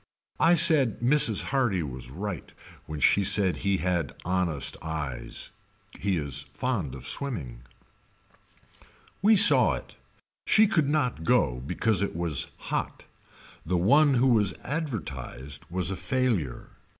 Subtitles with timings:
[0.39, 1.43] I said Mrs.
[1.53, 2.51] Hardy was right
[2.87, 5.51] when she said he had honest eyes.
[5.99, 7.61] He is fond of swimming.
[9.21, 9.97] We saw it.
[10.47, 13.05] She could not go because it was hot.
[13.63, 16.69] The one who was advertised was a failure.